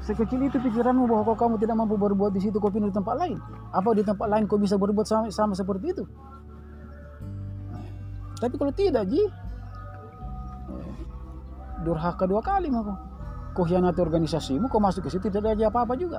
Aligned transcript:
Sekecil 0.00 0.48
itu 0.48 0.58
pikiranmu 0.58 1.06
bahwa 1.06 1.22
kau 1.22 1.38
kamu 1.38 1.54
tidak 1.62 1.76
mampu 1.78 1.94
berbuat 1.94 2.34
di 2.34 2.42
situ, 2.42 2.58
kau 2.58 2.72
pindah 2.72 2.90
di 2.90 2.96
tempat 2.96 3.14
lain. 3.14 3.38
Apa 3.70 3.94
di 3.94 4.02
tempat 4.02 4.26
lain 4.26 4.48
kau 4.50 4.58
bisa 4.58 4.74
berbuat 4.74 5.06
sama, 5.06 5.30
sama 5.30 5.54
seperti 5.54 5.94
itu? 5.94 6.04
Tapi 8.40 8.54
kalau 8.56 8.72
tidak, 8.74 9.06
Ji, 9.06 9.22
durhaka 11.86 12.24
dua 12.26 12.42
kali 12.42 12.72
mau 12.72 12.82
kau. 12.82 12.96
Kau 13.50 13.64
hianati 13.66 14.00
organisasimu, 14.02 14.66
kau 14.66 14.82
masuk 14.82 15.06
ke 15.06 15.14
situ 15.14 15.30
tidak 15.30 15.54
ada 15.54 15.68
apa-apa 15.68 15.94
juga. 15.94 16.18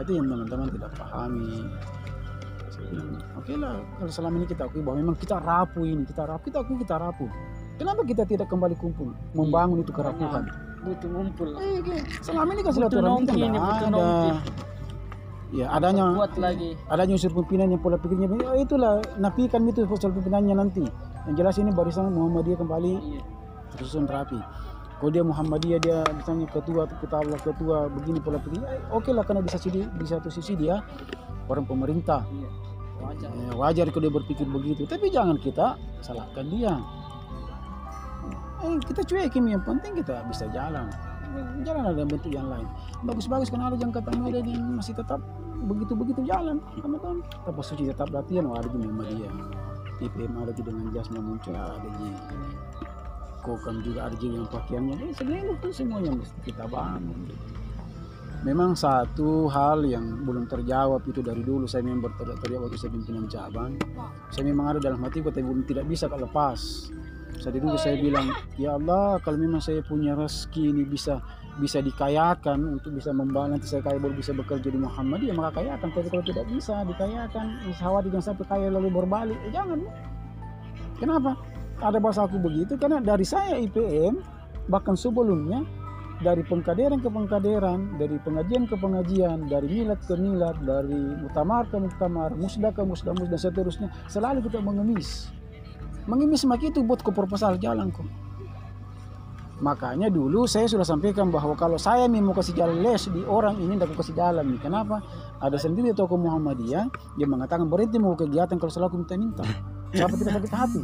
Itu 0.00 0.16
yang 0.16 0.28
teman-teman 0.28 0.68
tidak 0.72 0.90
pahami. 0.96 1.68
Oke 3.36 3.54
lah, 3.60 3.76
kalau 4.00 4.12
selama 4.12 4.40
ini 4.40 4.46
kita 4.48 4.64
akui 4.64 4.80
bahwa 4.80 4.96
memang 5.04 5.16
kita 5.20 5.36
rapuh 5.36 5.84
ini, 5.84 6.02
kita 6.08 6.24
rapuh, 6.24 6.44
kita 6.48 6.58
akui 6.64 6.76
kita 6.80 6.96
rapuh. 6.96 7.30
Kenapa 7.80 8.04
kita 8.04 8.28
tidak 8.28 8.46
kembali 8.46 8.76
kumpul, 8.76 9.16
membangun 9.32 9.80
itu 9.80 9.88
kerapuhan? 9.90 10.44
butuh 10.80 11.08
ngumpul 11.08 11.48
Eh, 11.60 11.76
oke. 11.76 11.96
selama 12.24 12.50
ini 12.52 12.60
kan 12.60 12.72
silaturahmi 12.72 13.24
kan 13.26 13.36
ini, 13.36 13.58
ada. 13.60 14.04
Ya 15.50 15.66
adanya 15.68 16.14
buat 16.14 16.32
lagi 16.40 16.72
adanya 16.88 17.20
unsur 17.20 17.34
pimpinan 17.34 17.68
yang 17.68 17.82
pola 17.82 17.98
pikirnya 17.98 18.30
oh, 18.30 18.56
itulah 18.56 18.96
nafikan 19.18 19.66
itu 19.66 19.84
unsur 19.84 20.08
pimpinannya 20.08 20.56
nanti. 20.56 20.80
Yang 21.26 21.34
jelas 21.36 21.54
ini 21.58 21.68
barisan 21.68 22.08
Muhammadiyah 22.08 22.58
kembali 22.60 22.92
iya 22.96 23.20
tersusun 23.72 24.08
rapi. 24.08 24.40
Kalau 24.96 25.10
dia 25.10 25.20
Muhammadiyah 25.20 25.80
dia 25.80 25.98
misalnya 26.12 26.48
ketua 26.48 26.88
kita 26.88 27.16
Allah 27.18 27.36
ketua 27.36 27.76
begini 27.90 28.16
pola 28.16 28.38
pikirnya, 28.38 28.88
oke 28.88 29.10
lah 29.10 29.24
karena 29.24 29.44
di 29.44 29.50
satu, 29.50 29.68
sisi- 29.68 29.90
di 29.90 30.06
satu 30.08 30.28
sisi 30.32 30.52
dia 30.54 30.80
orang 31.44 31.68
pemerintah. 31.68 32.24
iya 32.30 32.48
wajar 33.00 33.28
Eh, 33.28 33.52
wajar 33.52 33.84
kalau 33.88 34.04
dia 34.06 34.14
berpikir 34.14 34.46
begitu, 34.46 34.84
tapi 34.84 35.12
jangan 35.12 35.36
kita 35.36 35.76
salahkan 36.00 36.48
dia. 36.48 36.72
Eh, 38.60 38.76
kita 38.84 39.00
cuekin 39.08 39.48
yang 39.48 39.64
penting 39.64 39.96
kita 39.96 40.20
bisa 40.28 40.44
jalan. 40.52 40.92
Jalan 41.64 41.82
ada 41.96 42.04
bentuk 42.04 42.28
yang 42.28 42.50
lain. 42.50 42.68
Bagus-bagus 43.06 43.48
kan 43.48 43.64
ada 43.64 43.76
jangkatan 43.78 44.20
muda 44.20 44.42
yang 44.44 44.76
masih 44.76 44.92
tetap 44.92 45.22
begitu-begitu 45.64 46.20
jalan. 46.28 46.60
Teman-teman, 46.76 47.24
tetap 47.24 47.56
suci 47.64 47.88
tetap 47.88 48.12
latihan. 48.12 48.44
Oh, 48.50 48.56
ada 48.58 48.68
di 48.68 48.78
dia. 49.16 49.32
IPM 50.00 50.32
ada 50.40 50.52
dengan 50.56 50.88
jasnya 50.96 51.20
muncul 51.20 51.52
ada 51.52 51.76
di 51.84 52.08
kokam 53.44 53.80
juga 53.84 54.08
ada 54.08 54.16
yang 54.20 54.48
pakaiannya. 54.48 54.96
Eh, 55.08 55.12
sebenarnya 55.16 55.56
itu 55.56 55.68
semuanya 55.72 56.10
kita 56.44 56.64
bangun. 56.68 57.32
Memang 58.40 58.72
satu 58.72 59.52
hal 59.52 59.84
yang 59.84 60.24
belum 60.24 60.48
terjawab 60.48 61.04
itu 61.04 61.20
dari 61.20 61.44
dulu 61.44 61.68
saya 61.68 61.84
memang 61.84 62.08
berteriak-teriak 62.08 62.60
waktu 62.64 62.76
saya 62.80 62.92
pimpinan 62.96 63.28
cabang. 63.28 63.76
Saya 64.32 64.48
memang 64.48 64.76
ada 64.76 64.80
dalam 64.80 65.00
hatiku 65.04 65.28
tapi 65.28 65.44
belum 65.44 65.68
tidak 65.68 65.84
bisa 65.84 66.08
kalau 66.08 66.24
lepas. 66.24 66.88
Dari 67.38 67.58
dulu 67.62 67.76
saya 67.78 67.96
bilang, 67.96 68.34
ya 68.58 68.74
Allah 68.76 69.22
kalau 69.22 69.38
memang 69.38 69.62
saya 69.62 69.80
punya 69.86 70.18
rezeki 70.18 70.74
ini 70.74 70.84
bisa 70.84 71.22
bisa 71.60 71.84
dikayakan 71.84 72.78
untuk 72.80 72.96
bisa 72.96 73.12
membangun 73.12 73.58
nanti 73.58 73.68
saya 73.68 73.84
kaya 73.84 74.00
baru 74.00 74.16
bisa 74.16 74.32
bekerja 74.32 74.68
di 74.72 74.80
Muhammadiyah 74.80 75.34
maka 75.36 75.62
kayakan. 75.62 75.88
Tapi 75.92 76.08
kalau 76.10 76.24
tidak 76.24 76.46
bisa 76.50 76.74
dikayakan. 76.84 77.46
Khawatir 77.76 78.10
jangan 78.12 78.26
sampai 78.34 78.44
kaya 78.48 78.66
lalu 78.72 78.88
berbalik. 78.92 79.38
Eh, 79.48 79.52
jangan. 79.52 79.78
Kenapa? 80.98 81.36
Ada 81.80 81.96
bahasa 81.96 82.28
aku 82.28 82.36
begitu 82.36 82.76
karena 82.76 83.00
dari 83.00 83.24
saya 83.24 83.56
IPM 83.56 84.20
bahkan 84.68 84.92
sebelumnya 84.92 85.64
dari 86.20 86.44
pengkaderan 86.44 87.00
ke 87.00 87.08
pengkaderan, 87.08 87.96
dari 87.96 88.20
pengajian 88.20 88.68
ke 88.68 88.76
pengajian, 88.76 89.48
dari 89.48 89.66
milad 89.80 90.00
ke 90.04 90.14
milad, 90.20 90.56
dari 90.60 91.00
mutamar 91.16 91.64
ke 91.72 91.80
mutamar, 91.80 92.36
musda 92.36 92.68
ke 92.76 92.84
musda, 92.84 93.16
musda 93.16 93.32
dan 93.32 93.40
seterusnya, 93.40 93.88
selalu 94.04 94.44
kita 94.44 94.60
mengemis. 94.60 95.32
Mengemis 96.10 96.42
mak 96.42 96.66
itu 96.66 96.82
buat 96.82 96.98
ke 97.06 97.14
proposal 97.14 97.54
jalan 97.62 97.94
kok. 97.94 98.02
Makanya 99.60 100.08
dulu 100.08 100.48
saya 100.48 100.64
sudah 100.66 100.88
sampaikan 100.88 101.28
bahwa 101.28 101.52
kalau 101.52 101.76
saya 101.76 102.08
nih 102.08 102.24
mau 102.24 102.32
kasih 102.32 102.56
jalan 102.56 102.80
les 102.80 103.04
di 103.12 103.20
orang 103.28 103.60
ini 103.60 103.76
tidak 103.76 103.92
kasih 103.92 104.16
jalan 104.16 104.44
nih. 104.56 104.58
Kenapa? 104.58 105.04
Ada 105.38 105.60
sendiri 105.60 105.92
tokoh 105.92 106.16
Muhammadiyah 106.16 106.88
yang 107.20 107.30
mengatakan 107.30 107.68
berhenti 107.68 108.00
mau 108.00 108.16
kegiatan 108.16 108.56
kalau 108.56 108.72
selalu 108.72 109.04
minta-minta. 109.04 109.44
Siapa 109.90 110.14
tidak 110.16 110.32
sakit 110.38 110.52
hati? 110.54 110.80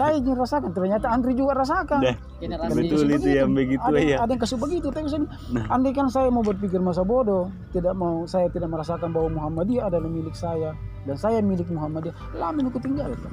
saya 0.00 0.16
ingin 0.16 0.34
rasakan. 0.34 0.70
Ternyata 0.72 1.06
Andri 1.12 1.36
juga 1.36 1.60
rasakan. 1.60 2.00
Generasi 2.40 2.74
Betul 2.74 3.06
itu 3.12 3.28
yang 3.30 3.52
begitu 3.52 3.84
ada, 3.84 4.00
ya. 4.00 4.16
ada 4.24 4.32
yang 4.32 4.40
kasus 4.42 4.58
begitu 4.58 4.88
tapi 4.92 5.08
saya 5.08 5.24
Nah. 5.52 5.64
andai 5.72 5.92
kan 5.92 6.08
saya 6.08 6.28
mau 6.28 6.44
berpikir 6.44 6.80
masa 6.80 7.00
bodoh 7.06 7.48
tidak 7.72 7.96
mau 7.96 8.28
saya 8.28 8.48
tidak 8.52 8.68
merasakan 8.68 9.12
bahwa 9.12 9.28
Muhammadiyah 9.40 9.88
adalah 9.88 10.08
milik 10.08 10.36
saya 10.36 10.76
dan 11.08 11.16
saya 11.16 11.40
milik 11.40 11.68
Muhammadiyah 11.72 12.12
lama 12.36 12.60
aku 12.68 12.78
tinggalkan 12.82 13.32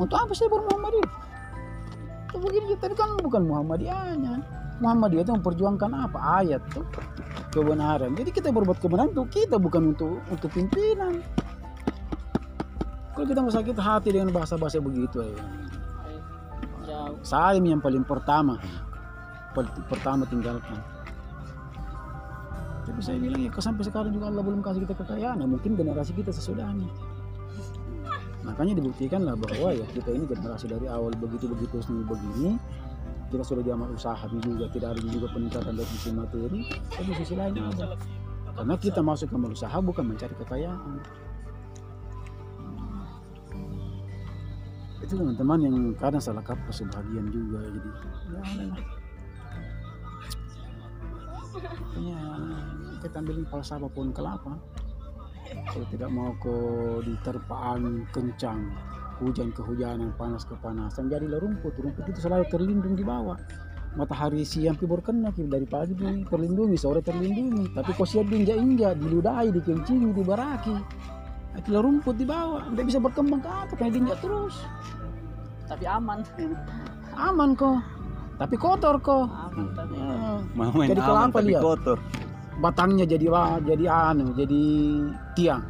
untuk 0.00 0.16
apa 0.16 0.32
saya 0.32 0.48
bermuhammadiyah 0.48 1.32
itu 2.32 2.40
begini 2.40 2.80
tapi 2.80 2.96
kan 2.96 3.20
bukan 3.20 3.44
Muhammadiyahnya. 3.44 4.40
Muhammadiyah 4.80 5.22
itu 5.28 5.32
memperjuangkan 5.36 5.90
apa? 5.92 6.40
Ayat 6.40 6.64
tuh. 6.72 6.88
Kebenaran. 7.52 8.16
Jadi 8.16 8.32
kita 8.32 8.48
berbuat 8.48 8.80
kebenaran 8.80 9.12
untuk 9.12 9.28
kita 9.28 9.60
bukan 9.60 9.92
untuk 9.92 10.16
untuk 10.32 10.48
pimpinan. 10.48 11.20
Kalau 13.12 13.26
kita 13.28 13.44
mau 13.44 13.52
sakit 13.52 13.76
hati 13.76 14.16
dengan 14.16 14.32
bahasa-bahasa 14.32 14.80
begitu 14.80 15.20
ya. 15.20 15.44
Saya 17.20 17.60
yang 17.60 17.84
paling 17.84 18.08
pertama. 18.08 18.56
Pertama 19.92 20.24
tinggalkan. 20.24 20.80
Tapi 22.88 23.00
saya 23.04 23.20
bilang 23.20 23.44
ya 23.44 23.52
sampai 23.60 23.84
sekarang 23.84 24.16
juga 24.16 24.32
Allah 24.32 24.40
belum 24.40 24.64
kasih 24.64 24.88
kita 24.88 24.96
kekayaan. 25.04 25.44
Nah, 25.44 25.46
mungkin 25.52 25.76
generasi 25.76 26.16
kita 26.16 26.32
sesudahnya 26.32 26.88
makanya 28.42 28.78
dibuktikan 28.78 29.22
lah 29.22 29.38
bahwa 29.38 29.70
ya 29.70 29.86
kita 29.94 30.10
ini 30.10 30.26
generasi 30.26 30.66
dari 30.66 30.90
awal 30.90 31.14
begitu 31.14 31.46
begitu 31.46 31.78
sendiri 31.82 32.10
begini 32.10 32.58
kita 33.32 33.48
sudah 33.48 33.64
diamal 33.64 33.88
usaha 33.88 34.28
juga 34.28 34.68
tidak 34.68 34.92
ada 34.92 35.00
juga 35.08 35.26
peningkatan 35.32 35.72
dari 35.72 35.88
sisi 35.88 36.12
materi. 36.12 36.68
Tapi 36.92 37.10
sisi 37.16 37.32
lain 37.32 37.56
ada. 37.56 37.96
Karena 38.52 38.74
kita 38.76 39.00
masuk 39.00 39.32
ke 39.32 39.36
usaha 39.40 39.76
bukan 39.80 40.04
mencari 40.04 40.36
kekayaan. 40.36 41.00
Itu 45.00 45.16
teman-teman 45.16 45.58
yang 45.64 45.76
kadang 45.96 46.20
salah 46.20 46.44
kaprah 46.44 46.68
sebagian 46.76 47.32
juga 47.32 47.64
jadi 47.64 47.88
ya. 47.88 48.42
Makanya 51.56 52.20
kita 53.00 53.16
ambilin 53.16 53.48
falsafah 53.48 53.90
pohon 53.92 54.12
kelapa 54.12 54.60
kalau 55.68 55.86
tidak 55.92 56.10
mau 56.10 56.32
ke 56.40 56.54
diterpaan 57.06 58.08
kencang 58.10 58.60
hujan 59.22 59.54
kehujanan 59.54 60.10
panas 60.18 60.42
kepanasan 60.48 61.06
jadilah 61.06 61.38
rumput 61.38 61.72
rumput 61.78 62.04
itu 62.10 62.20
selalu 62.26 62.44
terlindung 62.50 62.94
di 62.98 63.04
bawah. 63.06 63.38
Matahari 63.92 64.40
siang 64.40 64.72
pi 64.80 64.88
berkena 64.88 65.28
ki 65.36 65.52
dari 65.52 65.68
pagi 65.68 65.92
di 65.92 66.24
terlindungi 66.24 66.80
sore 66.80 67.04
terlindungi. 67.04 67.76
Tapi 67.76 67.92
kau 67.92 68.08
siap 68.08 68.24
diinjak-injak 68.32 68.96
diludahi 68.96 69.52
dikencingi 69.52 70.08
dibaraki 70.16 70.76
itulah 71.60 71.84
rumput 71.84 72.16
di 72.16 72.24
bawah. 72.24 72.64
Tidak 72.72 72.84
bisa 72.88 72.98
berkembang 72.98 73.40
ke 73.44 73.50
atas 73.52 73.76
karena 73.76 73.92
diinjak 73.92 74.18
terus. 74.24 74.56
Tapi 75.68 75.84
aman. 75.84 76.24
Aman 77.12 77.52
kok. 77.52 77.78
Tapi 78.40 78.54
kotor 78.56 78.96
kok. 79.04 79.28
Aman 79.28 79.66
tapi 79.76 79.92
Ya, 79.92 80.40
Mau 80.56 80.72
main 80.72 80.88
Jadi 80.88 81.00
kalau 81.04 81.18
aman 81.20 81.28
apa 81.28 81.38
tapi 81.38 81.48
lihat? 81.52 81.62
kotor. 81.62 81.98
Batangnya 82.60 83.08
jadi 83.08 83.26
wah 83.32 83.56
jadi 83.62 83.84
anu 83.88 84.34
jadi 84.36 84.62
tiang. 85.38 85.62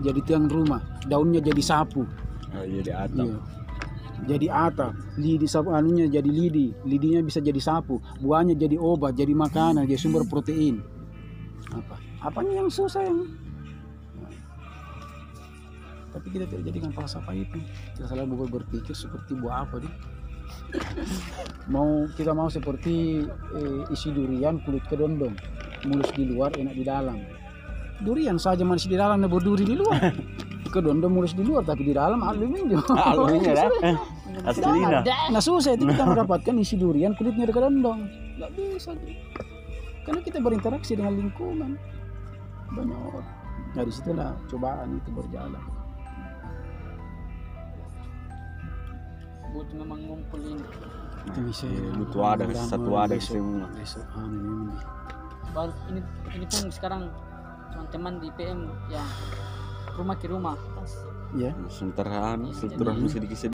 Jadi 0.00 0.20
tiang 0.26 0.48
rumah 0.48 0.80
daunnya 1.06 1.40
jadi 1.44 1.62
sapu. 1.62 2.04
Oh, 2.54 2.64
jadi 2.64 2.94
atap. 2.94 3.26
iya. 3.26 3.38
jadi 4.30 4.46
atap 4.46 4.94
lidi 5.18 5.44
sapu 5.50 5.74
anunya 5.74 6.06
jadi 6.06 6.30
lidi 6.30 6.70
lidinya 6.86 7.18
bisa 7.18 7.42
jadi 7.42 7.58
sapu 7.58 7.98
buahnya 8.22 8.54
jadi 8.54 8.78
obat 8.78 9.18
jadi 9.18 9.34
makanan 9.34 9.90
jadi 9.90 9.98
sumber 9.98 10.22
protein. 10.24 10.80
Apa? 11.74 11.98
Apanya 12.22 12.62
yang 12.62 12.70
susah 12.70 13.02
yang? 13.02 13.26
Tapi 16.14 16.30
kita 16.30 16.46
tidak 16.46 16.62
jadikan 16.70 16.90
falsafah 16.94 17.34
itu. 17.34 17.58
Kita 17.98 18.06
selalu 18.06 18.46
berpikir 18.46 18.94
seperti 18.94 19.34
buah 19.34 19.66
apa 19.66 19.82
dia 19.82 19.90
mau 21.70 22.06
kita 22.14 22.32
mau 22.36 22.48
seperti 22.50 23.24
eh, 23.56 23.94
isi 23.94 24.12
durian 24.12 24.60
kulit 24.64 24.84
kedondong. 24.90 25.34
Mulus 25.84 26.10
di 26.16 26.24
luar 26.28 26.56
enak 26.56 26.74
di 26.74 26.84
dalam. 26.84 27.18
Durian 28.00 28.40
saja 28.40 28.64
manis 28.64 28.88
di 28.88 28.96
dalam 28.96 29.20
berduri 29.24 29.64
di 29.64 29.76
luar. 29.76 30.12
Kedondong 30.74 31.12
mulus 31.12 31.38
di 31.38 31.46
luar 31.46 31.62
tapi 31.62 31.86
di 31.86 31.94
dalam 31.94 32.18
aluminium 32.18 32.82
Aluminium 32.90 33.54
dah. 33.54 33.70
Asli 34.42 34.82
dah. 34.82 35.06
nah 35.30 35.38
susah 35.38 35.78
itu 35.78 35.86
kita 35.86 36.02
mendapatkan 36.10 36.54
isi 36.58 36.74
durian 36.74 37.14
kulitnya 37.14 37.46
kedondong. 37.46 38.10
Nggak 38.40 38.50
bisa 38.58 38.90
karena 40.04 40.20
kita 40.20 40.42
berinteraksi 40.42 40.98
dengan 40.98 41.14
lingkungan. 41.14 41.78
Banyak 42.74 42.98
orang. 43.06 43.28
Nah 43.78 43.82
di 43.86 43.92
situlah 43.94 44.34
cobaan 44.50 44.98
itu 44.98 45.10
berjalan 45.14 45.62
butuh 49.54 49.76
memang 49.78 50.02
ngumpul 50.02 50.42
ini 50.42 50.66
itu 51.24 51.40
bisa 51.40 51.64
butuh 51.94 52.22
ada, 52.26 52.44
satu 52.52 52.90
ada 52.98 53.16
anu 53.16 53.40
memang 53.40 53.70
di- 53.72 54.76
baru 55.54 55.72
ini 55.88 56.00
ini 56.34 56.44
pun 56.44 56.68
sekarang 56.68 57.02
teman-teman 57.70 58.18
di 58.18 58.28
PM 58.34 58.60
yang 58.90 59.08
rumah 59.94 60.16
ke 60.18 60.26
rumah. 60.26 60.58
Ya 61.34 61.50
Sementara 61.66 62.34
anu, 62.34 62.50
silaturahmi 62.50 63.06
sedikit 63.08 63.38